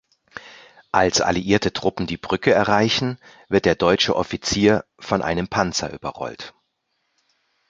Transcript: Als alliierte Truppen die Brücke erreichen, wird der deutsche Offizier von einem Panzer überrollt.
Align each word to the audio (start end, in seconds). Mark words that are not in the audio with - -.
Als 0.91 1.21
alliierte 1.21 1.73
Truppen 1.73 2.07
die 2.07 2.17
Brücke 2.17 2.51
erreichen, 2.51 3.19
wird 3.49 3.65
der 3.65 3.75
deutsche 3.75 4.15
Offizier 4.15 4.83
von 4.97 5.21
einem 5.21 5.47
Panzer 5.47 5.93
überrollt. 5.93 6.55